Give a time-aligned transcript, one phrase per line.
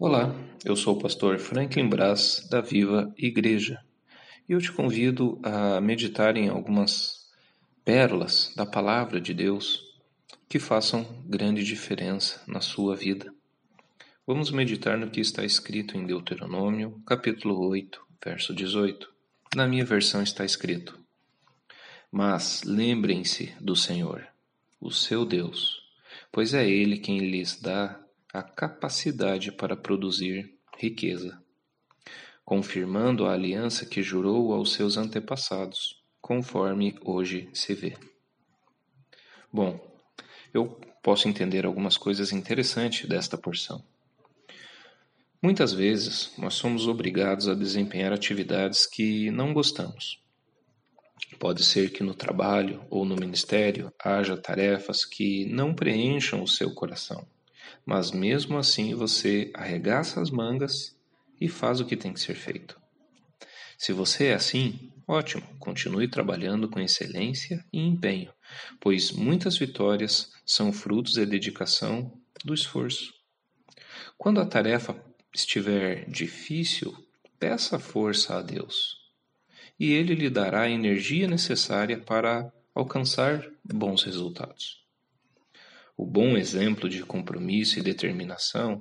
[0.00, 0.32] Olá,
[0.64, 3.84] eu sou o pastor Franklin Brás da Viva Igreja
[4.48, 7.26] e eu te convido a meditar em algumas
[7.84, 9.82] pérolas da palavra de Deus
[10.48, 13.34] que façam grande diferença na sua vida.
[14.24, 19.12] Vamos meditar no que está escrito em Deuteronômio, capítulo 8, verso 18.
[19.56, 20.96] Na minha versão está escrito:
[22.08, 24.24] Mas lembrem-se do Senhor,
[24.80, 25.82] o seu Deus,
[26.30, 28.00] pois é Ele quem lhes dá
[28.38, 31.42] a capacidade para produzir riqueza,
[32.44, 37.96] confirmando a aliança que jurou aos seus antepassados, conforme hoje se vê.
[39.52, 39.80] Bom,
[40.54, 43.84] eu posso entender algumas coisas interessantes desta porção.
[45.42, 50.22] Muitas vezes nós somos obrigados a desempenhar atividades que não gostamos.
[51.40, 56.72] Pode ser que no trabalho ou no ministério haja tarefas que não preencham o seu
[56.72, 57.26] coração
[57.88, 60.94] mas mesmo assim você arregaça as mangas
[61.40, 62.78] e faz o que tem que ser feito.
[63.78, 68.30] Se você é assim, ótimo, continue trabalhando com excelência e empenho,
[68.78, 72.12] pois muitas vitórias são frutos da dedicação
[72.44, 73.14] do esforço.
[74.18, 74.94] Quando a tarefa
[75.34, 76.94] estiver difícil,
[77.40, 78.98] peça força a Deus,
[79.80, 84.86] e Ele lhe dará a energia necessária para alcançar bons resultados.
[86.00, 88.80] O bom exemplo de compromisso e determinação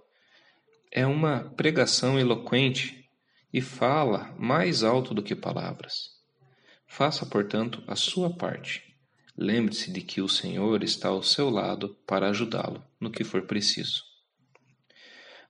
[0.92, 3.10] é uma pregação eloquente
[3.52, 6.12] e fala mais alto do que palavras.
[6.86, 8.96] Faça, portanto, a sua parte.
[9.36, 14.04] Lembre-se de que o Senhor está ao seu lado para ajudá-lo no que for preciso.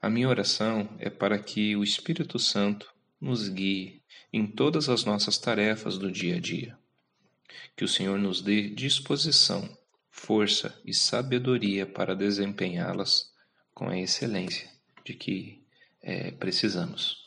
[0.02, 5.38] A minha oração é para que o Espírito Santo nos guie em todas as nossas
[5.38, 6.78] tarefas do dia a dia.
[7.76, 9.77] Que o Senhor nos dê disposição
[10.18, 13.32] força e sabedoria para desempenhá-las
[13.74, 14.70] com a excelência
[15.06, 15.64] de que
[16.02, 17.26] é, precisamos.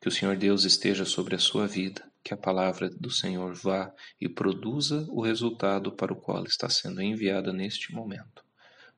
[0.00, 3.94] Que o Senhor Deus esteja sobre a sua vida, que a palavra do Senhor vá
[4.20, 8.44] e produza o resultado para o qual está sendo enviada neste momento.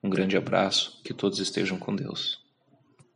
[0.03, 2.42] Um grande abraço, que todos estejam com Deus.